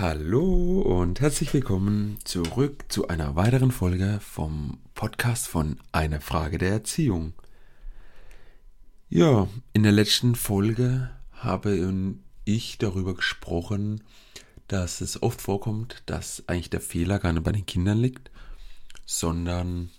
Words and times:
Hallo 0.00 0.80
und 0.82 1.20
herzlich 1.20 1.52
willkommen 1.52 2.18
zurück 2.22 2.84
zu 2.86 3.08
einer 3.08 3.34
weiteren 3.34 3.72
Folge 3.72 4.20
vom 4.22 4.78
Podcast 4.94 5.48
von 5.48 5.80
Eine 5.90 6.20
Frage 6.20 6.56
der 6.56 6.70
Erziehung. 6.70 7.32
Ja, 9.08 9.48
in 9.72 9.82
der 9.82 9.90
letzten 9.90 10.36
Folge 10.36 11.10
habe 11.32 12.14
ich 12.44 12.78
darüber 12.78 13.16
gesprochen, 13.16 14.04
dass 14.68 15.00
es 15.00 15.20
oft 15.20 15.40
vorkommt, 15.40 16.04
dass 16.06 16.44
eigentlich 16.46 16.70
der 16.70 16.80
Fehler 16.80 17.18
gar 17.18 17.32
nicht 17.32 17.42
bei 17.42 17.50
den 17.50 17.66
Kindern 17.66 17.98
liegt, 17.98 18.30
sondern 19.04 19.90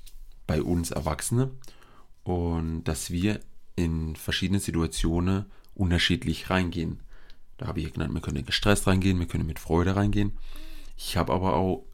bei 0.47 0.61
uns 0.61 0.91
Erwachsene 0.91 1.51
und 2.23 2.85
dass 2.85 3.11
wir 3.11 3.41
in 3.75 4.15
verschiedene 4.15 4.61
Situationen 4.61 5.47
unterschiedlich 5.75 6.49
reingehen. 6.49 7.01
Da 7.59 7.67
habe 7.67 7.81
ich 7.81 7.93
genannt, 7.93 8.13
wir 8.13 8.21
können 8.21 8.45
gestresst 8.45 8.87
reingehen, 8.87 9.19
wir 9.19 9.27
können 9.27 9.45
mit 9.45 9.59
Freude 9.59 9.95
reingehen. 9.95 10.37
Ich 10.95 11.17
habe 11.17 11.33
aber 11.33 11.55
auch 11.57 11.85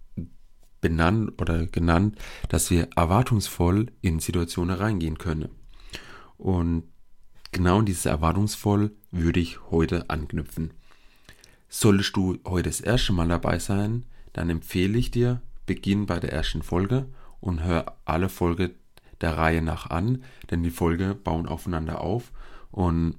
benannt 0.80 1.42
oder 1.42 1.66
genannt, 1.66 2.20
dass 2.50 2.70
wir 2.70 2.88
erwartungsvoll 2.96 3.88
in 4.02 4.20
Situationen 4.20 4.76
reingehen 4.76 5.18
können. 5.18 5.50
Und 6.38 6.84
genau 7.52 7.82
dieses 7.82 8.06
erwartungsvoll 8.06 8.92
würde 9.10 9.40
ich 9.40 9.60
heute 9.72 10.08
anknüpfen. 10.12 10.72
Solltest 11.68 12.16
du 12.16 12.38
heute 12.46 12.70
das 12.70 12.80
erste 12.80 13.14
Mal 13.14 13.28
dabei 13.28 13.58
sein, 13.58 14.06
dann 14.34 14.52
empfehle 14.52 15.00
ich 15.00 15.10
dir, 15.10 15.42
beginn 15.66 16.06
bei 16.06 16.20
der 16.20 16.32
ersten 16.32 16.62
Folge 16.62 17.08
und 17.40 17.64
hör 17.64 17.98
alle 18.06 18.30
Folge 18.30 18.76
der 19.20 19.36
Reihe 19.36 19.64
nach 19.64 19.90
an, 19.90 20.24
denn 20.52 20.62
die 20.62 20.70
Folge 20.70 21.16
bauen 21.16 21.48
aufeinander 21.48 22.02
auf 22.02 22.32
und 22.70 23.16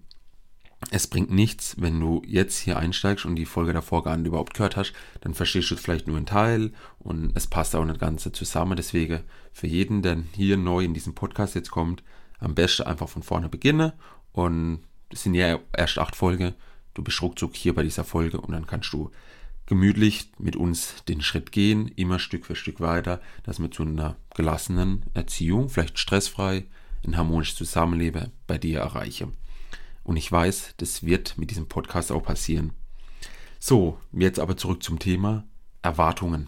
es 0.91 1.07
bringt 1.07 1.31
nichts, 1.31 1.81
wenn 1.81 1.99
du 1.99 2.23
jetzt 2.27 2.59
hier 2.59 2.79
einsteigst 2.79 3.25
und 3.25 3.37
die 3.37 3.47
Folge 3.47 3.73
davor 3.73 4.05
gar 4.05 4.17
nicht 4.17 4.27
überhaupt 4.27 4.55
gehört 4.55 4.77
hast, 4.77 4.93
dann 5.21 5.35
verstehst 5.35 5.71
du 5.71 5.77
vielleicht 5.77 6.07
nur 6.07 6.17
einen 6.17 6.27
Teil 6.27 6.73
und 6.99 7.33
es 7.35 7.47
passt 7.47 7.75
auch 7.75 7.85
nicht 7.85 7.99
ganz 7.99 8.29
zusammen. 8.31 8.77
Deswegen 8.77 9.21
für 9.53 9.67
jeden, 9.67 10.03
der 10.03 10.23
hier 10.35 10.57
neu 10.57 10.85
in 10.85 10.95
diesem 10.95 11.15
Podcast 11.15 11.55
jetzt 11.55 11.71
kommt, 11.71 12.03
am 12.39 12.55
besten 12.55 12.83
einfach 12.83 13.09
von 13.09 13.23
vorne 13.23 13.49
beginnen 13.49 13.93
und 14.33 14.81
es 15.11 15.23
sind 15.23 15.35
ja 15.35 15.59
erst 15.77 15.99
acht 15.99 16.15
Folgen. 16.15 16.55
Du 16.95 17.03
bist 17.03 17.21
ruckzuck 17.23 17.57
hier 17.57 17.75
bei 17.75 17.83
dieser 17.83 18.05
Folge 18.05 18.41
und 18.41 18.53
dann 18.53 18.67
kannst 18.67 18.93
du 18.93 19.11
gemütlich 19.67 20.31
mit 20.39 20.57
uns 20.57 21.05
den 21.09 21.23
Schritt 21.23 21.53
gehen, 21.53 21.89
immer 21.89 22.19
Stück 22.19 22.47
für 22.47 22.55
Stück 22.55 22.81
weiter, 22.81 23.21
dass 23.43 23.59
wir 23.59 23.71
zu 23.71 23.83
einer 23.83 24.17
gelassenen 24.35 25.03
Erziehung, 25.15 25.69
vielleicht 25.69 25.99
stressfrei, 25.99 26.67
ein 27.05 27.17
harmonisches 27.17 27.57
Zusammenleben 27.57 28.31
bei 28.47 28.59
dir 28.59 28.81
erreichen. 28.81 29.33
Und 30.07 30.17
ich 30.17 30.31
weiß, 30.31 30.75
das 30.77 31.05
wird 31.05 31.37
mit 31.37 31.51
diesem 31.51 31.67
Podcast 31.67 32.13
auch 32.13 32.23
passieren. 32.23 32.71
So, 33.59 33.99
jetzt 34.13 34.39
aber 34.39 34.57
zurück 34.57 34.85
zum 34.85 35.01
Thema 35.01 35.43
Erwartungen. 35.83 36.47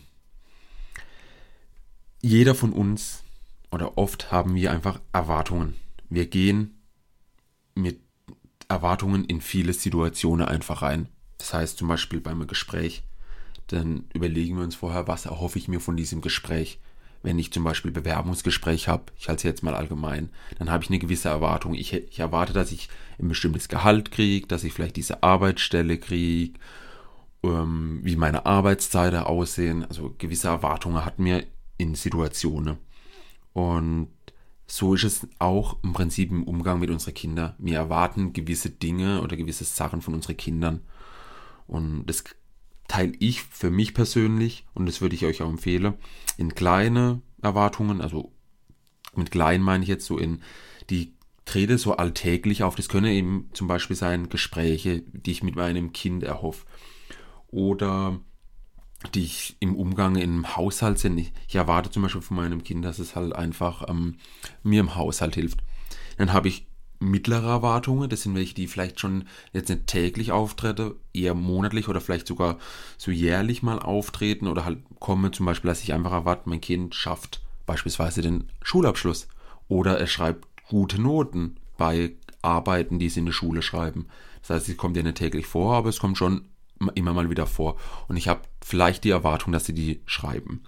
Jeder 2.23 2.55
von 2.55 2.73
uns 2.73 3.25
oder 3.73 3.99
oft 3.99 4.31
haben 4.31 4.55
wir 4.55 4.71
einfach 4.71 5.01
Erwartungen. 5.13 5.75
Wir 6.09 6.27
gehen 6.27 6.81
mit 7.75 8.01
Erwartungen 8.69 9.25
in 9.25 9.41
viele 9.41 9.73
Situationen 9.73 10.47
einfach 10.47 10.83
rein. 10.83 11.09
Das 11.39 11.53
heißt 11.53 11.79
zum 11.79 11.89
Beispiel 11.89 12.21
beim 12.21 12.47
Gespräch, 12.47 13.03
dann 13.67 14.05
überlegen 14.15 14.57
wir 14.57 14.63
uns 14.63 14.77
vorher, 14.77 15.09
was 15.09 15.27
erhoffe 15.27 15.59
ich 15.59 15.67
mir 15.67 15.81
von 15.81 15.97
diesem 15.97 16.21
Gespräch 16.21 16.79
wenn 17.23 17.39
ich 17.39 17.53
zum 17.53 17.65
Beispiel 17.65 17.91
Bewerbungsgespräch 17.91 18.89
habe, 18.89 19.05
ich 19.19 19.29
halte 19.29 19.41
es 19.41 19.43
jetzt 19.45 19.63
mal 19.63 19.75
allgemein, 19.75 20.31
dann 20.59 20.71
habe 20.71 20.85
ich 20.85 20.91
eine 20.91 20.99
gewisse 20.99 21.29
Erwartung. 21.29 21.75
Ich, 21.75 21.93
ich 21.93 22.21
erwarte, 22.21 22.53
dass 22.53 22.73
ich 22.73 22.89
ein 23.19 23.29
bestimmtes 23.29 23.69
Gehalt 23.69 24.11
kriege, 24.11 24.47
dass 24.47 24.65
ich 24.65 24.73
vielleicht 24.73 24.97
diese 24.97 25.23
Arbeitsstelle 25.23 25.99
kriege, 25.99 26.59
ähm, 27.43 28.01
wie 28.03 28.17
meine 28.17 28.47
Arbeitszeiten 28.47 29.21
aussehen. 29.21 29.85
Also 29.85 30.15
gewisse 30.19 30.49
Erwartungen 30.49 31.05
hat 31.05 31.19
mir 31.19 31.45
in 31.77 31.95
Situationen. 31.95 32.79
Und 33.53 34.09
so 34.67 34.95
ist 34.95 35.05
es 35.05 35.27
auch 35.39 35.83
im 35.83 35.95
Prinzip 35.95 36.31
im 36.31 36.45
Umgang 36.45 36.79
mit 36.79 36.91
unseren 36.91 37.15
Kindern. 37.15 37.55
Wir 37.59 37.77
erwarten 37.77 38.33
gewisse 38.33 38.71
Dinge 38.71 39.23
oder 39.23 39.37
gewisse 39.37 39.65
Sachen 39.65 40.03
von 40.03 40.15
unseren 40.15 40.37
Kindern. 40.37 40.81
Und 41.67 42.07
das 42.07 42.25
teile 42.89 43.13
ich 43.19 43.43
für 43.43 43.71
mich 43.71 43.95
persönlich, 43.95 44.67
und 44.75 44.87
das 44.87 45.01
würde 45.01 45.15
ich 45.15 45.25
euch 45.25 45.43
auch 45.43 45.51
empfehlen, 45.51 45.95
in 46.37 46.55
kleine 46.55 47.23
Erwartungen, 47.43 48.01
also 48.01 48.33
mit 49.15 49.31
klein 49.31 49.63
meine 49.63 49.83
ich 49.83 49.89
jetzt 49.89 50.07
so 50.07 50.19
in 50.19 50.43
die 50.91 51.15
trete 51.49 51.79
so 51.79 51.97
alltäglich 51.97 52.63
auf. 52.63 52.75
Das 52.75 52.89
können 52.89 53.07
eben 53.07 53.51
zum 53.53 53.69
Beispiel 53.69 53.97
sein 53.97 54.29
Gespräche, 54.29 55.03
die 55.13 55.31
ich 55.31 55.43
mit 55.43 55.57
meinem 55.57 55.93
Kind 55.93 56.23
erhoffe. 56.23 56.67
Oder 57.49 58.21
die 59.15 59.25
ich 59.25 59.57
im 59.61 59.75
Umgang 59.75 60.17
im 60.17 60.57
Haushalt 60.57 60.99
sind. 60.99 61.19
Ich, 61.19 61.55
erwarte 61.55 61.91
zum 61.91 62.03
Beispiel 62.03 62.21
von 62.21 62.37
meinem 62.37 62.65
Kind, 62.65 62.85
dass 62.85 62.99
es 62.99 63.17
halt 63.17 63.35
einfach 63.35 63.89
ähm, 63.89 64.17
mir 64.63 64.81
im 64.81 64.95
Haushalt 64.95 65.37
hilft. 65.37 65.61
Dann 66.19 66.33
habe 66.33 66.49
ich 66.49 66.67
mittlere 66.99 67.49
Erwartungen. 67.49 68.09
Das 68.09 68.23
sind 68.23 68.35
welche, 68.35 68.55
die 68.55 68.67
vielleicht 68.67 69.01
schon 69.01 69.25
jetzt 69.53 69.69
nicht 69.69 69.87
täglich 69.87 70.33
auftreten, 70.33 70.95
eher 71.13 71.35
monatlich 71.35 71.89
oder 71.89 72.01
vielleicht 72.01 72.27
sogar 72.27 72.59
so 72.97 73.11
jährlich 73.11 73.63
mal 73.63 73.79
auftreten 73.79 74.47
oder 74.47 74.65
halt 74.65 74.79
kommen. 74.99 75.33
Zum 75.33 75.47
Beispiel, 75.47 75.69
dass 75.69 75.83
ich 75.83 75.93
einfach 75.93 76.13
erwarte, 76.13 76.49
mein 76.49 76.61
Kind 76.61 76.95
schafft 76.95 77.41
beispielsweise 77.67 78.23
den 78.23 78.45
Schulabschluss 78.63 79.29
oder 79.69 79.99
er 79.99 80.07
schreibt 80.07 80.47
gute 80.69 81.01
Noten 81.01 81.57
bei 81.77 82.13
Arbeiten, 82.43 82.99
die 82.99 83.09
sie 83.09 83.21
in 83.21 83.27
der 83.27 83.33
Schule 83.33 83.63
schreiben. 83.63 84.09
Das 84.41 84.51
heißt, 84.51 84.69
es 84.69 84.77
kommt 84.77 84.97
ja 84.97 85.03
nicht 85.03 85.19
täglich 85.19 85.47
vor, 85.47 85.75
aber 85.75 85.89
es 85.89 85.99
kommt 85.99 86.19
schon 86.19 86.47
immer 86.95 87.13
mal 87.13 87.31
wieder 87.31 87.47
vor. 87.47 87.77
Und 88.09 88.17
ich 88.17 88.29
habe 88.29 88.43
vielleicht 88.63 89.05
die 89.05 89.11
Erwartung, 89.11 89.53
dass 89.53 89.67
sie 89.67 89.75
die 89.75 90.01
schreiben. 90.07 90.65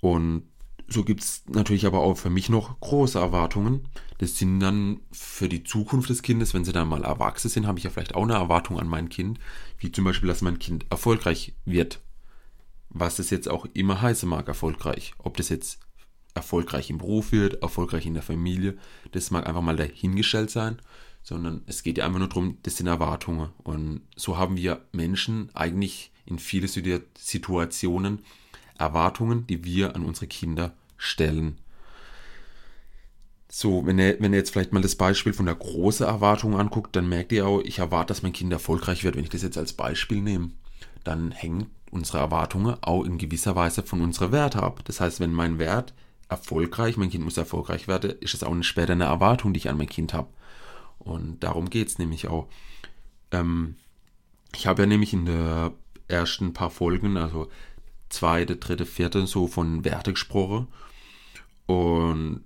Und 0.00 0.44
so 0.92 1.04
gibt 1.04 1.22
es 1.22 1.42
natürlich 1.46 1.86
aber 1.86 2.00
auch 2.00 2.16
für 2.16 2.30
mich 2.30 2.48
noch 2.48 2.80
große 2.80 3.18
Erwartungen. 3.18 3.88
Das 4.18 4.36
sind 4.36 4.60
dann 4.60 5.00
für 5.12 5.48
die 5.48 5.64
Zukunft 5.64 6.10
des 6.10 6.22
Kindes, 6.22 6.52
wenn 6.52 6.64
sie 6.64 6.72
dann 6.72 6.88
mal 6.88 7.04
erwachsen 7.04 7.48
sind, 7.48 7.66
habe 7.66 7.78
ich 7.78 7.84
ja 7.84 7.90
vielleicht 7.90 8.14
auch 8.14 8.24
eine 8.24 8.34
Erwartung 8.34 8.78
an 8.78 8.88
mein 8.88 9.08
Kind, 9.08 9.38
wie 9.78 9.92
zum 9.92 10.04
Beispiel, 10.04 10.28
dass 10.28 10.42
mein 10.42 10.58
Kind 10.58 10.86
erfolgreich 10.90 11.54
wird. 11.64 12.00
Was 12.88 13.20
es 13.20 13.30
jetzt 13.30 13.48
auch 13.48 13.66
immer 13.72 14.02
heißen 14.02 14.28
mag, 14.28 14.48
erfolgreich. 14.48 15.14
Ob 15.18 15.36
das 15.36 15.48
jetzt 15.48 15.78
erfolgreich 16.34 16.90
im 16.90 16.98
Beruf 16.98 17.32
wird, 17.32 17.62
erfolgreich 17.62 18.06
in 18.06 18.14
der 18.14 18.22
Familie, 18.22 18.76
das 19.12 19.30
mag 19.30 19.46
einfach 19.46 19.62
mal 19.62 19.76
dahingestellt 19.76 20.50
sein, 20.50 20.80
sondern 21.22 21.62
es 21.66 21.82
geht 21.82 21.98
ja 21.98 22.06
einfach 22.06 22.18
nur 22.18 22.28
darum, 22.28 22.58
das 22.62 22.76
sind 22.76 22.88
Erwartungen. 22.88 23.50
Und 23.62 24.02
so 24.16 24.38
haben 24.38 24.56
wir 24.56 24.84
Menschen 24.92 25.50
eigentlich 25.54 26.10
in 26.26 26.38
viele 26.38 26.68
Situationen 26.68 28.24
Erwartungen, 28.80 29.46
die 29.46 29.64
wir 29.64 29.94
an 29.94 30.04
unsere 30.04 30.26
Kinder 30.26 30.74
stellen. 30.96 31.58
So, 33.52 33.84
wenn 33.84 33.98
ihr, 33.98 34.16
wenn 34.20 34.32
ihr 34.32 34.38
jetzt 34.38 34.50
vielleicht 34.50 34.72
mal 34.72 34.82
das 34.82 34.94
Beispiel 34.94 35.32
von 35.32 35.46
der 35.46 35.56
großen 35.56 36.06
Erwartung 36.06 36.58
anguckt, 36.58 36.94
dann 36.94 37.08
merkt 37.08 37.32
ihr 37.32 37.46
auch, 37.46 37.60
ich 37.60 37.80
erwarte, 37.80 38.08
dass 38.08 38.22
mein 38.22 38.32
Kind 38.32 38.52
erfolgreich 38.52 39.02
wird. 39.02 39.16
Wenn 39.16 39.24
ich 39.24 39.30
das 39.30 39.42
jetzt 39.42 39.58
als 39.58 39.72
Beispiel 39.72 40.20
nehme, 40.20 40.50
dann 41.02 41.32
hängen 41.32 41.66
unsere 41.90 42.18
Erwartungen 42.18 42.76
auch 42.82 43.04
in 43.04 43.18
gewisser 43.18 43.56
Weise 43.56 43.82
von 43.82 44.00
unserer 44.00 44.30
Werte 44.30 44.62
ab. 44.62 44.80
Das 44.84 45.00
heißt, 45.00 45.18
wenn 45.18 45.32
mein 45.32 45.58
Wert 45.58 45.92
erfolgreich, 46.28 46.96
mein 46.96 47.10
Kind 47.10 47.24
muss 47.24 47.36
erfolgreich 47.36 47.88
werden, 47.88 48.12
ist 48.20 48.34
es 48.34 48.44
auch 48.44 48.54
später 48.62 48.92
eine 48.92 49.04
Erwartung, 49.04 49.52
die 49.52 49.58
ich 49.58 49.68
an 49.68 49.78
mein 49.78 49.88
Kind 49.88 50.14
habe. 50.14 50.28
Und 51.00 51.42
darum 51.42 51.70
geht 51.70 51.88
es 51.88 51.98
nämlich 51.98 52.28
auch. 52.28 52.46
Ähm, 53.32 53.74
ich 54.54 54.66
habe 54.66 54.82
ja 54.82 54.86
nämlich 54.86 55.12
in 55.12 55.26
der 55.26 55.72
ersten 56.06 56.52
paar 56.52 56.70
Folgen, 56.70 57.16
also 57.16 57.48
zweite, 58.10 58.56
dritte, 58.56 58.86
vierte, 58.86 59.26
so 59.26 59.46
von 59.46 59.84
Werte 59.84 60.12
gesprochen. 60.12 60.68
Und 61.66 62.44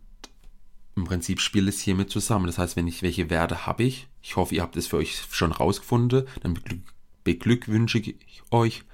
im 0.97 1.05
Prinzip 1.05 1.41
spielt 1.41 1.69
es 1.69 1.81
hiermit 1.81 2.11
zusammen. 2.11 2.47
Das 2.47 2.59
heißt, 2.59 2.77
wenn 2.77 2.87
ich 2.87 3.03
welche 3.03 3.31
Werte 3.31 3.67
habe 3.67 3.83
ich, 3.83 4.07
ich 4.23 4.37
hoffe, 4.37 4.55
ihr 4.55 4.63
habt 4.63 4.77
es 4.77 4.87
für 4.87 4.99
euch 4.99 5.21
schon 5.31 5.53
rausgefunden, 5.53 6.27
dann 6.43 6.59
beglückwünsche 7.25 7.99
ich 7.99 8.43
euch. 8.51 8.85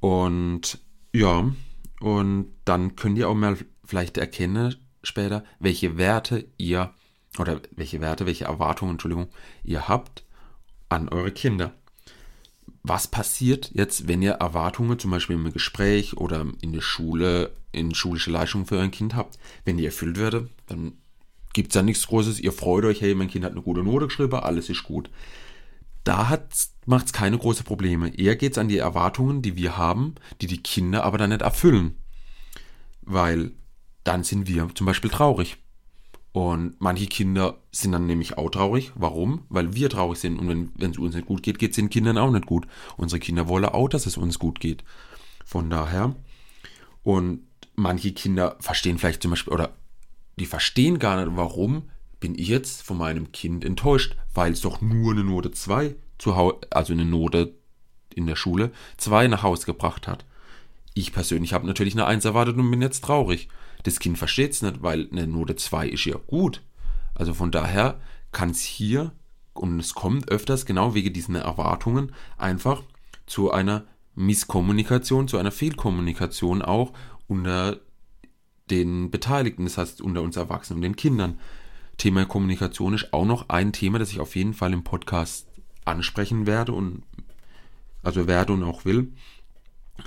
Und 0.00 0.78
ja, 1.12 1.52
und 2.00 2.52
dann 2.64 2.96
könnt 2.96 3.18
ihr 3.18 3.28
auch 3.28 3.34
mal 3.34 3.58
vielleicht 3.84 4.16
erkennen 4.16 4.76
später, 5.02 5.44
welche 5.58 5.96
Werte 5.96 6.46
ihr 6.56 6.92
oder 7.38 7.60
welche 7.74 8.00
Werte, 8.00 8.26
welche 8.26 8.44
Erwartungen, 8.44 8.92
Entschuldigung, 8.92 9.28
ihr 9.64 9.88
habt 9.88 10.24
an 10.88 11.08
eure 11.08 11.32
Kinder 11.32 11.74
was 12.82 13.08
passiert 13.08 13.70
jetzt, 13.74 14.08
wenn 14.08 14.22
ihr 14.22 14.32
Erwartungen 14.32 14.98
zum 14.98 15.10
Beispiel 15.10 15.36
im 15.36 15.52
Gespräch 15.52 16.16
oder 16.16 16.46
in 16.60 16.72
der 16.72 16.80
Schule, 16.80 17.52
in 17.72 17.94
schulische 17.94 18.30
Leistungen 18.30 18.66
für 18.66 18.78
euer 18.78 18.88
Kind 18.88 19.14
habt? 19.14 19.38
Wenn 19.64 19.76
die 19.76 19.86
erfüllt 19.86 20.18
werden, 20.18 20.50
dann 20.66 20.92
gibt 21.52 21.70
es 21.70 21.74
ja 21.74 21.82
nichts 21.82 22.06
Großes. 22.06 22.40
Ihr 22.40 22.52
freut 22.52 22.84
euch, 22.84 23.00
hey, 23.00 23.14
mein 23.14 23.28
Kind 23.28 23.44
hat 23.44 23.52
eine 23.52 23.62
gute 23.62 23.82
Note 23.82 24.06
geschrieben, 24.06 24.34
alles 24.34 24.68
ist 24.68 24.84
gut. 24.84 25.10
Da 26.04 26.38
macht 26.86 27.06
es 27.06 27.12
keine 27.12 27.36
großen 27.36 27.64
Probleme. 27.64 28.16
Eher 28.16 28.36
geht 28.36 28.52
es 28.52 28.58
an 28.58 28.68
die 28.68 28.78
Erwartungen, 28.78 29.42
die 29.42 29.56
wir 29.56 29.76
haben, 29.76 30.14
die 30.40 30.46
die 30.46 30.62
Kinder 30.62 31.04
aber 31.04 31.18
dann 31.18 31.30
nicht 31.30 31.42
erfüllen. 31.42 31.96
Weil 33.02 33.52
dann 34.04 34.24
sind 34.24 34.46
wir 34.46 34.68
zum 34.74 34.86
Beispiel 34.86 35.10
traurig. 35.10 35.58
Und 36.38 36.76
manche 36.78 37.08
Kinder 37.08 37.58
sind 37.72 37.90
dann 37.90 38.06
nämlich 38.06 38.38
auch 38.38 38.48
traurig. 38.48 38.92
Warum? 38.94 39.40
Weil 39.48 39.74
wir 39.74 39.90
traurig 39.90 40.20
sind. 40.20 40.38
Und 40.38 40.70
wenn, 40.78 40.90
es 40.92 40.96
uns 40.96 41.16
nicht 41.16 41.26
gut 41.26 41.42
geht, 41.42 41.58
geht 41.58 41.70
es 41.70 41.74
den 41.74 41.90
Kindern 41.90 42.16
auch 42.16 42.30
nicht 42.30 42.46
gut. 42.46 42.68
Unsere 42.96 43.18
Kinder 43.18 43.48
wollen 43.48 43.64
auch, 43.64 43.88
dass 43.88 44.06
es 44.06 44.16
uns 44.16 44.38
gut 44.38 44.60
geht. 44.60 44.84
Von 45.44 45.68
daher. 45.68 46.14
Und 47.02 47.40
manche 47.74 48.12
Kinder 48.12 48.56
verstehen 48.60 48.98
vielleicht 48.98 49.20
zum 49.20 49.32
Beispiel, 49.32 49.52
oder 49.52 49.70
die 50.36 50.46
verstehen 50.46 51.00
gar 51.00 51.16
nicht, 51.20 51.36
warum 51.36 51.90
bin 52.20 52.38
ich 52.38 52.46
jetzt 52.46 52.82
von 52.82 52.98
meinem 52.98 53.32
Kind 53.32 53.64
enttäuscht, 53.64 54.14
weil 54.32 54.52
es 54.52 54.60
doch 54.60 54.80
nur 54.80 55.14
eine 55.14 55.24
Note 55.24 55.50
2 55.50 55.96
zu 56.18 56.36
Hause, 56.36 56.58
also 56.70 56.92
eine 56.92 57.04
Note 57.04 57.52
in 58.14 58.28
der 58.28 58.36
Schule, 58.36 58.70
2 58.98 59.26
nach 59.26 59.42
Hause 59.42 59.66
gebracht 59.66 60.06
hat. 60.06 60.24
Ich 60.94 61.12
persönlich 61.12 61.52
habe 61.52 61.66
natürlich 61.66 61.94
eine 61.94 62.06
1 62.06 62.24
erwartet 62.24 62.56
und 62.58 62.70
bin 62.70 62.80
jetzt 62.80 63.02
traurig. 63.02 63.48
Das 63.82 63.98
Kind 64.00 64.18
versteht 64.18 64.52
es 64.52 64.62
nicht, 64.62 64.82
weil 64.82 65.08
eine 65.10 65.26
Note 65.26 65.56
2 65.56 65.88
ist 65.88 66.04
ja 66.04 66.16
gut. 66.26 66.62
Also 67.14 67.34
von 67.34 67.50
daher 67.50 68.00
kann 68.32 68.50
es 68.50 68.62
hier, 68.62 69.12
und 69.54 69.80
es 69.80 69.94
kommt 69.94 70.30
öfters 70.30 70.66
genau 70.66 70.94
wegen 70.94 71.12
diesen 71.12 71.34
Erwartungen, 71.34 72.12
einfach 72.36 72.82
zu 73.26 73.50
einer 73.50 73.84
Misskommunikation, 74.14 75.28
zu 75.28 75.38
einer 75.38 75.50
Fehlkommunikation 75.50 76.62
auch 76.62 76.92
unter 77.26 77.80
den 78.70 79.10
Beteiligten, 79.10 79.64
das 79.64 79.78
heißt 79.78 80.00
unter 80.00 80.22
uns 80.22 80.36
Erwachsenen 80.36 80.78
und 80.78 80.82
den 80.82 80.96
Kindern. 80.96 81.38
Thema 81.96 82.24
Kommunikation 82.26 82.94
ist 82.94 83.12
auch 83.12 83.24
noch 83.24 83.48
ein 83.48 83.72
Thema, 83.72 83.98
das 83.98 84.10
ich 84.10 84.20
auf 84.20 84.36
jeden 84.36 84.54
Fall 84.54 84.72
im 84.72 84.84
Podcast 84.84 85.48
ansprechen 85.84 86.46
werde 86.46 86.72
und 86.72 87.02
also 88.02 88.26
werde 88.26 88.52
und 88.52 88.62
auch 88.62 88.84
will. 88.84 89.12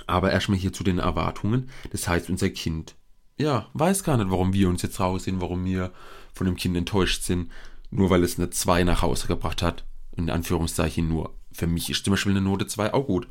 Aber 0.06 0.32
erstmal 0.32 0.58
hier 0.58 0.72
zu 0.72 0.84
den 0.84 0.98
Erwartungen. 0.98 1.68
Das 1.90 2.08
heißt, 2.08 2.30
unser 2.30 2.48
Kind, 2.50 2.96
ja, 3.36 3.68
weiß 3.74 4.04
gar 4.04 4.16
nicht, 4.16 4.30
warum 4.30 4.52
wir 4.52 4.68
uns 4.68 4.82
jetzt 4.82 5.00
raus 5.00 5.24
sind, 5.24 5.40
warum 5.40 5.64
wir 5.64 5.92
von 6.32 6.46
dem 6.46 6.56
Kind 6.56 6.76
enttäuscht 6.76 7.22
sind, 7.22 7.50
nur 7.90 8.10
weil 8.10 8.24
es 8.24 8.38
eine 8.38 8.50
2 8.50 8.84
nach 8.84 9.02
Hause 9.02 9.26
gebracht 9.26 9.62
hat. 9.62 9.84
In 10.16 10.30
Anführungszeichen 10.30 11.08
nur. 11.08 11.34
Für 11.52 11.66
mich 11.66 11.88
ist 11.90 12.04
zum 12.04 12.12
Beispiel 12.12 12.32
eine 12.32 12.40
Note 12.40 12.66
2 12.66 12.92
auch 12.94 13.06
gut. 13.06 13.28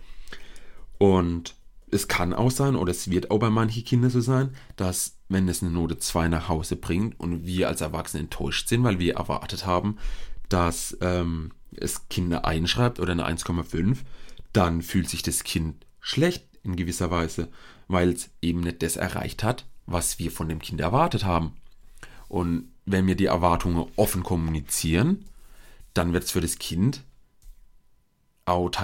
Und 0.97 1.55
es 1.91 2.07
kann 2.07 2.33
auch 2.33 2.51
sein, 2.51 2.75
oder 2.75 2.91
es 2.91 3.09
wird 3.09 3.31
auch 3.31 3.39
bei 3.39 3.49
manchen 3.49 3.83
Kindern 3.83 4.09
so 4.09 4.21
sein, 4.21 4.55
dass 4.75 5.17
wenn 5.29 5.47
es 5.47 5.61
eine 5.61 5.71
Note 5.71 5.97
2 5.97 6.27
nach 6.29 6.47
Hause 6.49 6.75
bringt 6.75 7.19
und 7.19 7.45
wir 7.45 7.67
als 7.67 7.81
Erwachsene 7.81 8.23
enttäuscht 8.23 8.67
sind, 8.67 8.83
weil 8.83 8.99
wir 8.99 9.15
erwartet 9.15 9.65
haben, 9.65 9.97
dass 10.49 10.97
ähm, 11.01 11.51
es 11.71 12.07
Kinder 12.09 12.45
einschreibt 12.45 12.99
oder 12.99 13.11
eine 13.11 13.27
1,5, 13.27 13.97
dann 14.53 14.81
fühlt 14.81 15.09
sich 15.09 15.23
das 15.23 15.43
Kind 15.43 15.85
schlecht 15.99 16.45
in 16.63 16.75
gewisser 16.75 17.11
Weise, 17.11 17.49
weil 17.87 18.09
es 18.09 18.29
eben 18.41 18.61
nicht 18.61 18.83
das 18.83 18.95
erreicht 18.95 19.43
hat, 19.43 19.65
was 19.91 20.19
wir 20.19 20.31
von 20.31 20.49
dem 20.49 20.59
Kind 20.59 20.81
erwartet 20.81 21.25
haben. 21.25 21.53
Und 22.27 22.71
wenn 22.85 23.07
wir 23.07 23.15
die 23.15 23.25
Erwartungen 23.25 23.91
offen 23.95 24.23
kommunizieren, 24.23 25.25
dann 25.93 26.13
wird 26.13 26.23
es 26.23 26.31
für 26.31 26.41
das 26.41 26.57
Kind 26.59 27.03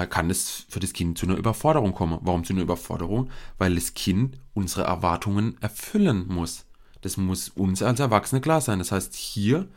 kann 0.09 0.29
es 0.29 0.65
für 0.69 0.79
das 0.79 0.93
Kind 0.93 1.17
zu 1.17 1.25
einer 1.25 1.37
Überforderung 1.37 1.93
kommen. 1.93 2.19
Warum 2.21 2.43
zu 2.43 2.53
einer 2.53 2.61
Überforderung? 2.61 3.29
Weil 3.57 3.75
das 3.75 3.93
Kind 3.93 4.37
unsere 4.53 4.83
Erwartungen 4.83 5.57
erfüllen 5.61 6.25
muss. 6.27 6.65
Das 7.01 7.17
muss 7.17 7.49
uns 7.49 7.81
als 7.83 7.99
Erwachsene 7.99 8.41
klar 8.41 8.61
sein. 8.61 8.79
Das 8.79 8.91
heißt, 8.91 9.15
hier 9.15 9.67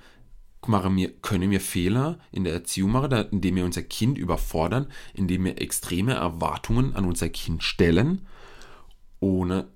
machen 0.67 0.97
wir, 0.97 1.13
können 1.21 1.51
wir 1.51 1.61
Fehler 1.61 2.19
in 2.33 2.45
der 2.45 2.53
Erziehung 2.53 2.93
machen, 2.93 3.13
indem 3.31 3.57
wir 3.57 3.65
unser 3.65 3.83
Kind 3.83 4.19
überfordern, 4.19 4.87
indem 5.15 5.45
wir 5.45 5.61
extreme 5.61 6.15
Erwartungen 6.15 6.95
an 6.95 7.05
unser 7.05 7.29
Kind 7.29 7.63
stellen, 7.63 8.27
ohne 9.21 9.69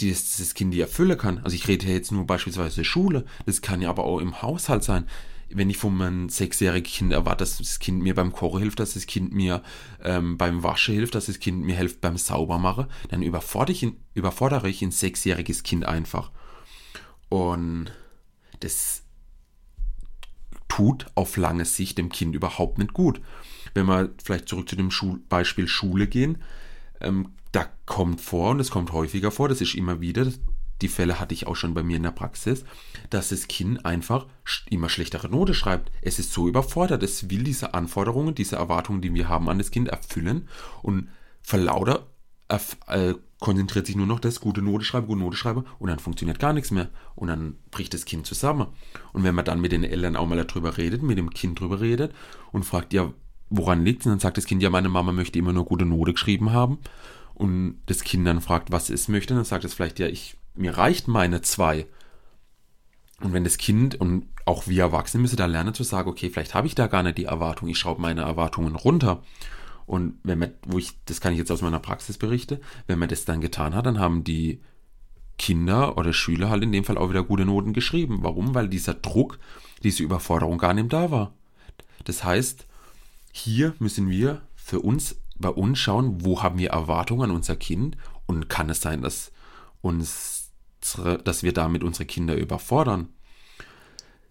dass 0.00 0.36
das 0.38 0.54
Kind 0.54 0.72
die 0.72 0.80
erfüllen 0.80 1.18
kann. 1.18 1.38
Also 1.38 1.54
ich 1.54 1.68
rede 1.68 1.86
hier 1.86 1.94
jetzt 1.94 2.12
nur 2.12 2.26
beispielsweise 2.26 2.84
Schule, 2.84 3.24
das 3.46 3.62
kann 3.62 3.82
ja 3.82 3.90
aber 3.90 4.04
auch 4.04 4.20
im 4.20 4.42
Haushalt 4.42 4.84
sein 4.84 5.06
wenn 5.50 5.70
ich 5.70 5.78
von 5.78 5.96
meinem 5.96 6.28
sechsjährigen 6.28 6.90
Kind 6.90 7.12
erwarte, 7.12 7.38
dass 7.38 7.58
das 7.58 7.78
Kind 7.78 8.02
mir 8.02 8.14
beim 8.14 8.32
Kochen 8.32 8.60
hilft, 8.60 8.80
dass 8.80 8.94
das 8.94 9.06
Kind 9.06 9.32
mir 9.32 9.62
ähm, 10.02 10.36
beim 10.36 10.62
Waschen 10.62 10.94
hilft, 10.94 11.14
dass 11.14 11.26
das 11.26 11.38
Kind 11.38 11.62
mir 11.62 11.76
hilft 11.76 12.00
beim 12.00 12.18
Saubermachen, 12.18 12.86
dann 13.08 13.22
überfordere 13.22 13.72
ich, 13.72 13.92
überfordere 14.14 14.68
ich 14.68 14.82
ein 14.82 14.90
sechsjähriges 14.90 15.62
Kind 15.62 15.86
einfach. 15.86 16.30
Und 17.30 17.92
das 18.60 19.04
tut 20.68 21.06
auf 21.14 21.36
lange 21.36 21.64
Sicht 21.64 21.96
dem 21.96 22.10
Kind 22.10 22.34
überhaupt 22.34 22.78
nicht 22.78 22.92
gut. 22.92 23.20
Wenn 23.72 23.86
wir 23.86 24.10
vielleicht 24.22 24.48
zurück 24.48 24.68
zu 24.68 24.76
dem 24.76 24.90
Schul 24.90 25.20
Beispiel 25.28 25.66
Schule 25.66 26.08
gehen, 26.08 26.42
ähm, 27.00 27.30
da 27.52 27.66
kommt 27.86 28.20
vor, 28.20 28.50
und 28.50 28.60
es 28.60 28.70
kommt 28.70 28.92
häufiger 28.92 29.30
vor, 29.30 29.48
das 29.48 29.60
ist 29.60 29.74
immer 29.74 30.00
wieder, 30.00 30.26
die 30.80 30.88
Fälle 30.88 31.18
hatte 31.18 31.34
ich 31.34 31.46
auch 31.46 31.56
schon 31.56 31.74
bei 31.74 31.82
mir 31.82 31.96
in 31.96 32.04
der 32.04 32.12
Praxis, 32.12 32.64
dass 33.10 33.30
das 33.30 33.48
Kind 33.48 33.84
einfach 33.84 34.26
immer 34.70 34.88
schlechtere 34.88 35.28
Note 35.28 35.54
schreibt. 35.54 35.90
Es 36.02 36.18
ist 36.18 36.32
so 36.32 36.46
überfordert, 36.46 37.02
es 37.02 37.30
will 37.30 37.42
diese 37.42 37.74
Anforderungen, 37.74 38.34
diese 38.34 38.56
Erwartungen, 38.56 39.00
die 39.00 39.12
wir 39.12 39.28
haben 39.28 39.48
an 39.48 39.58
das 39.58 39.70
Kind, 39.70 39.88
erfüllen 39.88 40.48
und 40.82 41.08
verlauter 41.42 42.06
äh, 42.86 43.14
konzentriert 43.40 43.86
sich 43.86 43.96
nur 43.96 44.06
noch 44.06 44.20
das 44.20 44.40
gute 44.40 44.62
Note 44.62 44.84
schreiben, 44.84 45.06
gute 45.06 45.20
Note 45.20 45.36
schreiben 45.36 45.64
und 45.78 45.88
dann 45.88 45.98
funktioniert 45.98 46.38
gar 46.38 46.52
nichts 46.52 46.70
mehr 46.70 46.88
und 47.14 47.28
dann 47.28 47.56
bricht 47.70 47.94
das 47.94 48.04
Kind 48.04 48.26
zusammen. 48.26 48.68
Und 49.12 49.22
wenn 49.22 49.34
man 49.34 49.44
dann 49.44 49.60
mit 49.60 49.72
den 49.72 49.84
Eltern 49.84 50.16
auch 50.16 50.26
mal 50.26 50.42
darüber 50.42 50.76
redet, 50.76 51.02
mit 51.02 51.18
dem 51.18 51.30
Kind 51.30 51.60
darüber 51.60 51.80
redet 51.80 52.12
und 52.52 52.64
fragt, 52.64 52.92
ja, 52.92 53.12
woran 53.50 53.84
liegt 53.84 54.00
es? 54.00 54.06
Und 54.06 54.12
dann 54.12 54.20
sagt 54.20 54.38
das 54.38 54.46
Kind, 54.46 54.62
ja, 54.62 54.70
meine 54.70 54.88
Mama 54.88 55.12
möchte 55.12 55.38
immer 55.38 55.52
nur 55.52 55.66
gute 55.66 55.84
Note 55.84 56.12
geschrieben 56.12 56.52
haben. 56.52 56.78
Und 57.38 57.80
das 57.86 58.02
Kind 58.02 58.26
dann 58.26 58.40
fragt, 58.40 58.72
was 58.72 58.90
es 58.90 59.08
möchte, 59.08 59.34
dann 59.34 59.44
sagt 59.44 59.64
es 59.64 59.72
vielleicht, 59.72 59.98
ja, 59.98 60.08
ich 60.08 60.36
mir 60.58 60.76
reicht 60.76 61.08
meine 61.08 61.40
zwei. 61.40 61.86
Und 63.20 63.32
wenn 63.32 63.44
das 63.44 63.58
Kind 63.58 64.00
und 64.00 64.26
auch 64.44 64.66
wir 64.66 64.82
Erwachsene 64.82 65.22
müssen 65.22 65.36
da 65.36 65.46
lernen 65.46 65.74
zu 65.74 65.84
sagen, 65.84 66.10
okay, 66.10 66.30
vielleicht 66.30 66.54
habe 66.54 66.66
ich 66.66 66.74
da 66.74 66.86
gar 66.86 67.02
nicht 67.02 67.18
die 67.18 67.24
Erwartung, 67.24 67.68
ich 67.68 67.78
schraube 67.78 68.00
meine 68.00 68.22
Erwartungen 68.22 68.74
runter. 68.74 69.22
Und 69.86 70.18
wenn 70.22 70.38
man, 70.38 70.52
wo 70.66 70.78
ich, 70.78 70.92
das 71.06 71.20
kann 71.20 71.32
ich 71.32 71.38
jetzt 71.38 71.50
aus 71.50 71.62
meiner 71.62 71.78
Praxis 71.78 72.18
berichten, 72.18 72.58
wenn 72.86 72.98
man 72.98 73.08
das 73.08 73.24
dann 73.24 73.40
getan 73.40 73.74
hat, 73.74 73.86
dann 73.86 73.98
haben 73.98 74.24
die 74.24 74.60
Kinder 75.38 75.96
oder 75.96 76.12
Schüler 76.12 76.50
halt 76.50 76.62
in 76.62 76.72
dem 76.72 76.84
Fall 76.84 76.98
auch 76.98 77.10
wieder 77.10 77.22
gute 77.22 77.46
Noten 77.46 77.72
geschrieben. 77.72 78.18
Warum? 78.22 78.54
Weil 78.54 78.68
dieser 78.68 78.94
Druck, 78.94 79.38
diese 79.82 80.02
Überforderung 80.02 80.58
gar 80.58 80.74
nicht 80.74 80.92
da 80.92 81.10
war. 81.10 81.32
Das 82.04 82.24
heißt, 82.24 82.66
hier 83.32 83.74
müssen 83.78 84.10
wir 84.10 84.42
für 84.56 84.80
uns, 84.80 85.16
bei 85.38 85.48
uns 85.48 85.78
schauen, 85.78 86.24
wo 86.24 86.42
haben 86.42 86.58
wir 86.58 86.70
Erwartungen 86.70 87.30
an 87.30 87.36
unser 87.36 87.56
Kind 87.56 87.96
und 88.26 88.48
kann 88.48 88.70
es 88.70 88.80
sein, 88.80 89.02
dass 89.02 89.32
uns 89.80 90.38
dass 91.24 91.42
wir 91.42 91.52
damit 91.52 91.82
unsere 91.82 92.06
Kinder 92.06 92.36
überfordern. 92.36 93.08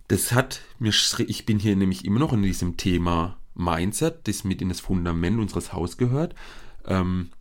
Das 0.08 0.32
hat 0.32 0.62
mir, 0.80 0.94
ich 1.28 1.46
bin 1.46 1.60
hier 1.60 1.76
nämlich 1.76 2.06
immer 2.06 2.20
noch 2.20 2.32
in 2.32 2.42
diesem 2.42 2.78
Thema 2.78 3.38
Mindset, 3.56 4.28
das 4.28 4.44
mit 4.44 4.62
in 4.62 4.70
das 4.70 4.80
Fundament 4.80 5.40
unseres 5.40 5.74
Hauses 5.74 5.98
gehört. 5.98 6.36
Ähm, 6.86 7.32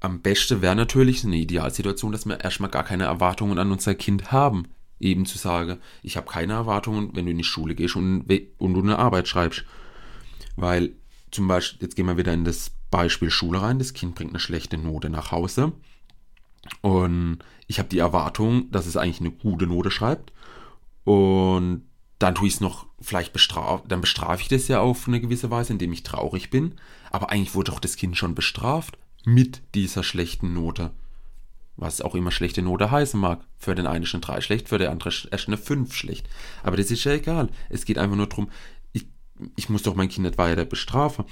am 0.00 0.20
besten 0.20 0.62
wäre 0.62 0.74
natürlich 0.74 1.24
eine 1.24 1.36
Idealsituation, 1.36 2.12
dass 2.12 2.26
wir 2.26 2.40
erstmal 2.40 2.70
gar 2.70 2.84
keine 2.84 3.04
Erwartungen 3.04 3.58
an 3.58 3.70
unser 3.70 3.94
Kind 3.94 4.32
haben. 4.32 4.64
Eben 4.98 5.26
zu 5.26 5.38
sagen, 5.38 5.78
ich 6.02 6.16
habe 6.16 6.30
keine 6.30 6.54
Erwartungen, 6.54 7.10
wenn 7.14 7.26
du 7.26 7.30
in 7.30 7.38
die 7.38 7.44
Schule 7.44 7.74
gehst 7.74 7.96
und, 7.96 8.24
und 8.58 8.74
du 8.74 8.80
eine 8.80 8.98
Arbeit 8.98 9.28
schreibst. 9.28 9.64
Weil 10.56 10.96
zum 11.30 11.46
Beispiel, 11.48 11.86
jetzt 11.86 11.96
gehen 11.96 12.06
wir 12.06 12.16
wieder 12.16 12.32
in 12.32 12.44
das 12.44 12.72
Beispiel 12.90 13.30
Schule 13.30 13.60
rein, 13.60 13.78
das 13.78 13.94
Kind 13.94 14.14
bringt 14.14 14.30
eine 14.30 14.40
schlechte 14.40 14.78
Note 14.78 15.10
nach 15.10 15.32
Hause 15.32 15.72
und 16.80 17.38
ich 17.66 17.78
habe 17.78 17.88
die 17.88 17.98
Erwartung, 17.98 18.70
dass 18.70 18.86
es 18.86 18.96
eigentlich 18.96 19.20
eine 19.20 19.30
gute 19.30 19.66
Note 19.66 19.90
schreibt. 19.90 20.32
Und 21.04 21.82
dann 22.18 22.34
tue 22.34 22.48
ich 22.48 22.54
es 22.54 22.60
noch 22.60 22.86
vielleicht 23.00 23.32
bestraft, 23.32 23.84
dann 23.88 24.00
bestrafe 24.00 24.42
ich 24.42 24.48
das 24.48 24.68
ja 24.68 24.80
auf 24.80 25.06
eine 25.06 25.20
gewisse 25.20 25.50
Weise, 25.50 25.72
indem 25.72 25.92
ich 25.92 26.02
traurig 26.02 26.50
bin. 26.50 26.74
Aber 27.10 27.30
eigentlich 27.30 27.54
wurde 27.54 27.70
doch 27.70 27.80
das 27.80 27.96
Kind 27.96 28.16
schon 28.16 28.34
bestraft 28.34 28.98
mit 29.24 29.62
dieser 29.74 30.02
schlechten 30.02 30.54
Note. 30.54 30.92
Was 31.76 32.00
auch 32.00 32.14
immer 32.14 32.30
schlechte 32.30 32.62
Note 32.62 32.90
heißen 32.90 33.20
mag. 33.20 33.44
Für 33.58 33.74
den 33.74 33.86
einen 33.86 34.04
ist 34.04 34.14
eine 34.14 34.22
3 34.22 34.40
schlecht, 34.40 34.68
für 34.68 34.78
den 34.78 34.88
anderen 34.88 35.12
erst 35.30 35.46
eine 35.46 35.58
5 35.58 35.94
schlecht. 35.94 36.26
Aber 36.62 36.76
das 36.76 36.90
ist 36.90 37.04
ja 37.04 37.12
egal. 37.12 37.50
Es 37.68 37.84
geht 37.84 37.98
einfach 37.98 38.16
nur 38.16 38.28
darum, 38.28 38.50
ich, 38.92 39.06
ich 39.56 39.68
muss 39.68 39.82
doch 39.82 39.94
mein 39.94 40.08
Kind 40.08 40.26
nicht 40.26 40.38
weiter 40.38 40.64
bestrafen. 40.64 41.26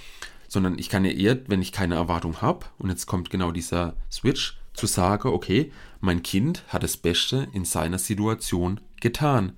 Sondern 0.55 0.79
ich 0.79 0.89
kann 0.89 1.05
ja 1.05 1.11
eher, 1.11 1.41
wenn 1.49 1.63
ich 1.63 1.73
keine 1.73 1.97
Erwartung 1.97 2.41
habe, 2.41 2.67
und 2.79 2.89
jetzt 2.89 3.07
kommt 3.07 3.29
genau 3.29 3.51
dieser 3.51 3.97
Switch, 4.09 4.57
zu 4.73 4.87
sagen, 4.87 5.31
okay, 5.31 5.73
mein 5.99 6.23
Kind 6.23 6.63
hat 6.69 6.85
das 6.85 6.97
Beste 6.97 7.49
in 7.51 7.65
seiner 7.65 7.99
Situation 7.99 8.81
getan. 9.01 9.55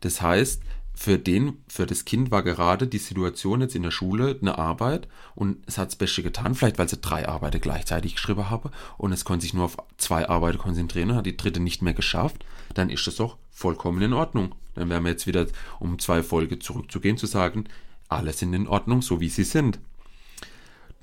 Das 0.00 0.22
heißt, 0.22 0.60
für 0.92 1.20
den, 1.20 1.58
für 1.68 1.86
das 1.86 2.04
Kind 2.04 2.32
war 2.32 2.42
gerade 2.42 2.88
die 2.88 2.98
Situation 2.98 3.60
jetzt 3.60 3.76
in 3.76 3.84
der 3.84 3.92
Schule 3.92 4.36
eine 4.40 4.58
Arbeit 4.58 5.06
und 5.36 5.58
es 5.66 5.78
hat 5.78 5.90
das 5.90 5.96
Beste 5.96 6.24
getan, 6.24 6.56
vielleicht 6.56 6.78
weil 6.80 6.88
sie 6.88 6.96
drei 6.96 7.28
Arbeiten 7.28 7.60
gleichzeitig 7.60 8.16
geschrieben 8.16 8.50
habe 8.50 8.72
und 8.98 9.12
es 9.12 9.24
konnte 9.24 9.42
sich 9.42 9.54
nur 9.54 9.66
auf 9.66 9.76
zwei 9.98 10.28
Arbeiten 10.28 10.58
konzentrieren 10.58 11.10
und 11.10 11.16
hat 11.18 11.26
die 11.26 11.36
dritte 11.36 11.60
nicht 11.60 11.80
mehr 11.80 11.94
geschafft, 11.94 12.44
dann 12.74 12.90
ist 12.90 13.06
das 13.06 13.14
doch 13.14 13.36
vollkommen 13.52 14.02
in 14.02 14.12
Ordnung. 14.12 14.56
Dann 14.74 14.90
wären 14.90 15.04
wir 15.04 15.10
jetzt 15.12 15.28
wieder, 15.28 15.46
um 15.78 16.00
zwei 16.00 16.24
Folgen 16.24 16.60
zurückzugehen, 16.60 17.18
zu 17.18 17.26
sagen, 17.26 17.66
alle 18.08 18.32
sind 18.32 18.52
in 18.52 18.66
Ordnung, 18.66 19.00
so 19.00 19.20
wie 19.20 19.28
sie 19.28 19.44
sind. 19.44 19.78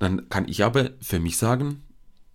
Dann 0.01 0.29
kann 0.29 0.47
ich 0.47 0.63
aber 0.63 0.89
für 0.99 1.19
mich 1.19 1.37
sagen, 1.37 1.83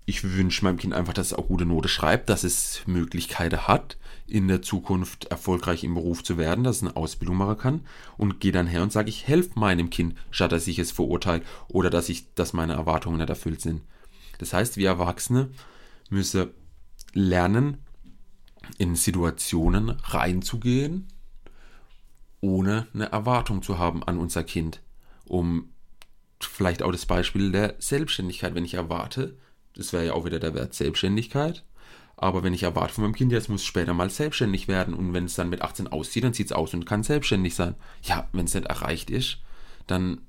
ich 0.04 0.22
wünsche 0.22 0.64
meinem 0.64 0.76
Kind 0.76 0.94
einfach, 0.94 1.12
dass 1.12 1.26
es 1.26 1.32
auch 1.32 1.48
gute 1.48 1.66
Note 1.66 1.88
schreibt, 1.88 2.28
dass 2.28 2.44
es 2.44 2.82
Möglichkeiten 2.86 3.66
hat, 3.66 3.96
in 4.28 4.46
der 4.46 4.62
Zukunft 4.62 5.24
erfolgreich 5.24 5.82
im 5.82 5.94
Beruf 5.94 6.22
zu 6.22 6.38
werden, 6.38 6.62
dass 6.62 6.76
es 6.76 6.82
eine 6.84 6.94
Ausbildung 6.94 7.36
machen 7.38 7.58
kann 7.58 7.80
und 8.18 8.38
gehe 8.38 8.52
dann 8.52 8.68
her 8.68 8.84
und 8.84 8.92
sage, 8.92 9.08
ich 9.08 9.26
helfe 9.26 9.58
meinem 9.58 9.90
Kind, 9.90 10.14
statt 10.30 10.52
dass 10.52 10.68
ich 10.68 10.78
es 10.78 10.92
verurteile 10.92 11.42
oder 11.66 11.90
dass 11.90 12.08
ich, 12.08 12.32
dass 12.34 12.52
meine 12.52 12.74
Erwartungen 12.74 13.16
nicht 13.16 13.30
erfüllt 13.30 13.60
sind. 13.60 13.82
Das 14.38 14.52
heißt, 14.52 14.76
wir 14.76 14.86
Erwachsene 14.86 15.50
müssen 16.08 16.50
lernen, 17.14 17.78
in 18.78 18.94
Situationen 18.94 19.90
reinzugehen, 19.90 21.08
ohne 22.40 22.86
eine 22.94 23.10
Erwartung 23.10 23.60
zu 23.62 23.76
haben 23.80 24.04
an 24.04 24.18
unser 24.18 24.44
Kind, 24.44 24.82
um 25.24 25.70
vielleicht 26.40 26.82
auch 26.82 26.92
das 26.92 27.06
Beispiel 27.06 27.52
der 27.52 27.74
Selbstständigkeit, 27.78 28.54
wenn 28.54 28.64
ich 28.64 28.74
erwarte, 28.74 29.36
das 29.74 29.92
wäre 29.92 30.06
ja 30.06 30.12
auch 30.12 30.24
wieder 30.24 30.38
der 30.38 30.54
Wert 30.54 30.74
Selbstständigkeit. 30.74 31.64
Aber 32.16 32.42
wenn 32.42 32.54
ich 32.54 32.62
erwarte 32.62 32.94
von 32.94 33.04
meinem 33.04 33.14
Kind, 33.14 33.30
ja, 33.30 33.38
es 33.38 33.48
muss 33.48 33.64
später 33.64 33.92
mal 33.92 34.08
selbstständig 34.08 34.68
werden 34.68 34.94
und 34.94 35.12
wenn 35.12 35.26
es 35.26 35.34
dann 35.34 35.50
mit 35.50 35.60
18 35.60 35.88
aussieht, 35.88 36.24
dann 36.24 36.32
sieht 36.32 36.46
es 36.46 36.52
aus 36.52 36.72
und 36.72 36.86
kann 36.86 37.02
selbstständig 37.02 37.54
sein. 37.54 37.74
Ja, 38.02 38.28
wenn 38.32 38.46
es 38.46 38.54
nicht 38.54 38.66
erreicht 38.66 39.10
ist, 39.10 39.38
dann 39.86 40.22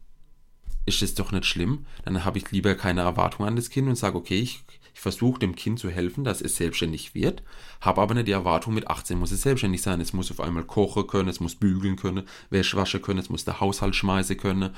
ist 0.85 1.01
es 1.01 1.15
doch 1.15 1.31
nicht 1.31 1.45
schlimm. 1.45 1.85
Dann 2.03 2.25
habe 2.25 2.39
ich 2.39 2.51
lieber 2.51 2.75
keine 2.75 3.01
Erwartung 3.01 3.45
an 3.45 3.55
das 3.55 3.69
Kind 3.69 3.87
und 3.87 3.95
sage, 3.95 4.17
okay, 4.17 4.37
ich, 4.37 4.63
ich 4.93 4.99
versuche 4.99 5.39
dem 5.39 5.55
Kind 5.55 5.79
zu 5.79 5.89
helfen, 5.89 6.25
dass 6.25 6.41
es 6.41 6.57
selbstständig 6.57 7.15
wird, 7.15 7.41
habe 7.79 8.01
aber 8.01 8.15
nicht 8.15 8.27
die 8.27 8.33
Erwartung, 8.33 8.73
mit 8.73 8.89
18 8.89 9.17
muss 9.17 9.31
es 9.31 9.43
selbstständig 9.43 9.81
sein. 9.81 10.01
Es 10.01 10.11
muss 10.11 10.29
auf 10.29 10.41
einmal 10.41 10.65
kochen 10.65 11.07
können, 11.07 11.29
es 11.29 11.39
muss 11.39 11.55
bügeln 11.55 11.95
können, 11.95 12.27
Wäsche 12.49 12.75
waschen 12.75 13.01
können, 13.01 13.19
es 13.19 13.29
muss 13.29 13.45
der 13.45 13.61
Haushalt 13.61 13.95
schmeißen 13.95 14.35
können 14.35 14.71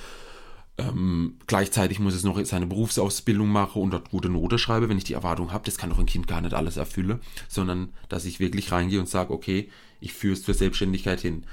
ähm, 0.80 1.36
gleichzeitig 1.48 2.00
muss 2.00 2.14
es 2.14 2.24
noch 2.24 2.44
seine 2.46 2.68
Berufsausbildung 2.68 3.50
machen 3.50 3.82
und 3.82 3.92
dort 3.92 4.10
gute 4.10 4.30
Note 4.30 4.58
schreiben, 4.58 4.90
wenn 4.90 4.98
ich 4.98 5.04
die 5.04 5.14
Erwartung 5.14 5.52
habe, 5.52 5.66
das 5.66 5.78
kann 5.78 5.90
doch 5.90 6.00
ein 6.00 6.06
Kind 6.06 6.28
gar 6.28 6.42
nicht 6.42 6.54
alles 6.54 6.78
erfüllen, 6.78 7.20
sondern 7.48 7.94
dass 8.08 8.26
ich 8.26 8.40
wirklich 8.40 8.72
reingehe 8.72 9.00
und 9.00 9.10
sage, 9.10 9.34
okay, 9.34 9.70
ich 10.00 10.14
führe 10.14 10.34
es 10.34 10.44
zur 10.44 10.54
Selbstständigkeit 10.54 11.20
hin. 11.20 11.46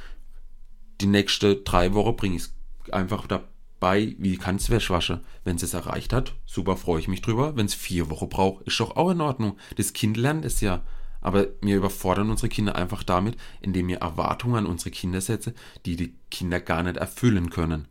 Die 1.00 1.06
nächste 1.06 1.56
drei 1.56 1.94
Wochen 1.94 2.16
bringe 2.16 2.36
ich 2.36 2.42
es 2.42 2.92
einfach 2.92 3.26
dabei, 3.26 4.14
wie 4.18 4.36
kann 4.38 4.56
es 4.56 4.70
waschen. 4.70 5.20
Wenn 5.44 5.56
es 5.56 5.62
es 5.62 5.74
erreicht 5.74 6.12
hat, 6.12 6.34
super 6.46 6.76
freue 6.76 7.00
ich 7.00 7.08
mich 7.08 7.22
drüber. 7.22 7.56
Wenn 7.56 7.66
es 7.66 7.74
vier 7.74 8.08
Wochen 8.10 8.28
braucht, 8.28 8.66
ist 8.66 8.80
doch 8.80 8.96
auch 8.96 9.10
in 9.10 9.20
Ordnung. 9.20 9.56
Das 9.76 9.92
Kind 9.92 10.16
lernt 10.16 10.44
es 10.44 10.60
ja. 10.60 10.82
Aber 11.20 11.48
wir 11.60 11.76
überfordern 11.76 12.30
unsere 12.30 12.48
Kinder 12.48 12.76
einfach 12.76 13.02
damit, 13.02 13.36
indem 13.60 13.88
wir 13.88 13.98
Erwartungen 13.98 14.56
an 14.56 14.66
unsere 14.66 14.90
Kinder 14.90 15.20
setzen, 15.20 15.54
die 15.84 15.96
die 15.96 16.14
Kinder 16.30 16.60
gar 16.60 16.82
nicht 16.82 16.98
erfüllen 16.98 17.50
können. 17.50 17.88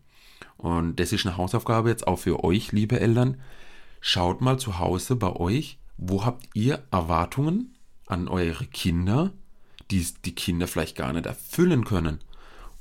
Und 0.58 1.00
das 1.00 1.12
ist 1.12 1.26
eine 1.26 1.38
Hausaufgabe 1.38 1.90
jetzt 1.90 2.08
auch 2.08 2.20
für 2.20 2.44
euch, 2.44 2.72
liebe 2.72 3.00
Eltern. 3.00 3.42
Schaut 4.02 4.42
mal 4.42 4.58
zu 4.58 4.80
Hause 4.80 5.16
bei 5.16 5.34
euch, 5.34 5.80
wo 5.98 6.26
habt 6.26 6.48
ihr 6.54 6.84
Erwartungen 6.92 7.76
an 8.08 8.28
eure 8.28 8.66
Kinder, 8.66 9.32
die 9.92 10.06
die 10.24 10.36
Kinder 10.36 10.68
vielleicht 10.68 10.96
gar 10.96 11.14
nicht 11.14 11.26
erfüllen 11.26 11.86
können. 11.86 12.20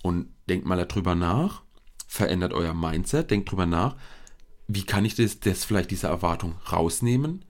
Und 0.02 0.28
denkt 0.48 0.66
mal 0.66 0.84
darüber 0.84 1.14
nach, 1.14 1.62
verändert 2.06 2.52
euer 2.52 2.74
Mindset, 2.74 3.30
denkt 3.30 3.48
darüber 3.48 3.66
nach, 3.66 3.96
wie 4.68 4.84
kann 4.84 5.04
ich 5.04 5.14
das, 5.14 5.40
das 5.40 5.64
vielleicht 5.64 5.90
diese 5.90 6.06
Erwartung 6.06 6.54
rausnehmen, 6.70 7.44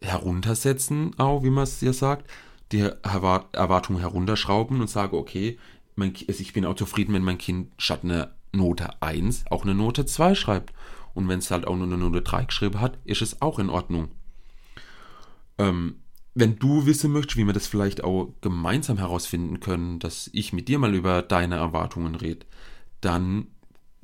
heruntersetzen, 0.00 1.18
auch 1.18 1.42
wie 1.42 1.50
man 1.50 1.64
es 1.64 1.80
ja 1.80 1.92
sagt, 1.92 2.30
die 2.72 2.80
Erwartung 2.80 3.98
herunterschrauben 3.98 4.80
und 4.80 4.90
sage, 4.90 5.16
okay, 5.16 5.58
mein, 5.96 6.14
also 6.28 6.40
ich 6.40 6.52
bin 6.52 6.64
auch 6.64 6.74
zufrieden, 6.74 7.14
wenn 7.14 7.22
mein 7.22 7.38
Kind 7.38 7.70
statt 7.78 8.04
einer 8.04 8.34
Note 8.54 9.02
1 9.02 9.44
auch 9.50 9.64
eine 9.64 9.74
Note 9.74 10.06
2 10.06 10.34
schreibt. 10.34 10.72
Und 11.14 11.28
wenn 11.28 11.38
es 11.38 11.50
halt 11.50 11.66
auch 11.66 11.76
nur 11.76 11.86
eine 11.86 11.96
Note 11.96 12.20
3 12.22 12.44
geschrieben 12.44 12.80
hat, 12.80 12.98
ist 13.04 13.22
es 13.22 13.40
auch 13.40 13.58
in 13.58 13.70
Ordnung. 13.70 14.08
Ähm, 15.58 16.00
wenn 16.34 16.58
du 16.58 16.84
wissen 16.86 17.12
möchtest, 17.12 17.36
wie 17.36 17.46
wir 17.46 17.52
das 17.52 17.68
vielleicht 17.68 18.02
auch 18.02 18.32
gemeinsam 18.40 18.98
herausfinden 18.98 19.60
können, 19.60 20.00
dass 20.00 20.28
ich 20.32 20.52
mit 20.52 20.66
dir 20.66 20.80
mal 20.80 20.94
über 20.94 21.22
deine 21.22 21.54
Erwartungen 21.56 22.16
rede, 22.16 22.46
dann 23.00 23.46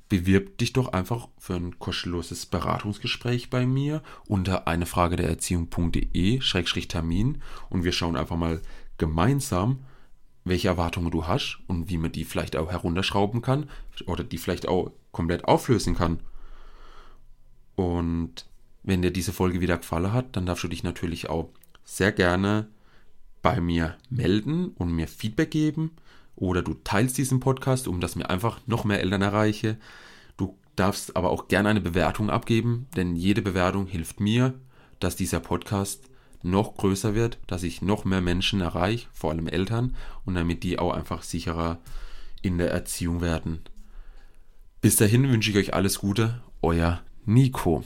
bewirb 0.08 0.56
dich 0.58 0.72
doch 0.72 0.92
einfach 0.92 1.28
für 1.38 1.54
ein 1.54 1.78
kostenloses 1.78 2.46
Beratungsgespräch 2.46 3.50
bei 3.50 3.66
mir 3.66 4.02
unter 4.26 4.66
eine 4.68 4.86
Frage 4.86 5.16
der 5.16 5.28
Erziehung.de-termin 5.28 7.42
und 7.68 7.84
wir 7.84 7.92
schauen 7.92 8.16
einfach 8.16 8.36
mal 8.36 8.62
gemeinsam, 8.98 9.84
welche 10.50 10.68
Erwartungen 10.68 11.12
du 11.12 11.26
hast 11.26 11.60
und 11.68 11.88
wie 11.88 11.96
man 11.96 12.12
die 12.12 12.24
vielleicht 12.24 12.56
auch 12.56 12.70
herunterschrauben 12.70 13.40
kann 13.40 13.70
oder 14.06 14.24
die 14.24 14.36
vielleicht 14.36 14.68
auch 14.68 14.90
komplett 15.12 15.44
auflösen 15.44 15.94
kann. 15.94 16.18
Und 17.76 18.46
wenn 18.82 19.00
dir 19.00 19.12
diese 19.12 19.32
Folge 19.32 19.60
wieder 19.60 19.78
gefallen 19.78 20.12
hat, 20.12 20.34
dann 20.36 20.46
darfst 20.46 20.64
du 20.64 20.68
dich 20.68 20.82
natürlich 20.82 21.30
auch 21.30 21.50
sehr 21.84 22.10
gerne 22.10 22.68
bei 23.42 23.60
mir 23.60 23.96
melden 24.10 24.68
und 24.74 24.92
mir 24.92 25.06
Feedback 25.06 25.52
geben 25.52 25.92
oder 26.34 26.62
du 26.62 26.74
teilst 26.74 27.16
diesen 27.16 27.38
Podcast, 27.38 27.86
um 27.86 28.00
dass 28.00 28.16
mir 28.16 28.28
einfach 28.28 28.60
noch 28.66 28.84
mehr 28.84 29.00
Eltern 29.00 29.22
erreiche. 29.22 29.78
Du 30.36 30.58
darfst 30.74 31.16
aber 31.16 31.30
auch 31.30 31.46
gerne 31.46 31.68
eine 31.68 31.80
Bewertung 31.80 32.28
abgeben, 32.28 32.88
denn 32.96 33.14
jede 33.14 33.40
Bewertung 33.40 33.86
hilft 33.86 34.18
mir, 34.18 34.54
dass 34.98 35.14
dieser 35.14 35.38
Podcast 35.38 36.09
noch 36.42 36.76
größer 36.76 37.14
wird, 37.14 37.38
dass 37.46 37.62
ich 37.62 37.82
noch 37.82 38.04
mehr 38.04 38.20
Menschen 38.20 38.60
erreiche, 38.60 39.08
vor 39.12 39.30
allem 39.30 39.46
Eltern, 39.46 39.94
und 40.24 40.34
damit 40.34 40.62
die 40.62 40.78
auch 40.78 40.92
einfach 40.92 41.22
sicherer 41.22 41.78
in 42.42 42.58
der 42.58 42.70
Erziehung 42.70 43.20
werden. 43.20 43.60
Bis 44.80 44.96
dahin 44.96 45.28
wünsche 45.28 45.50
ich 45.50 45.56
euch 45.56 45.74
alles 45.74 45.98
Gute, 45.98 46.42
euer 46.62 47.02
Nico. 47.26 47.84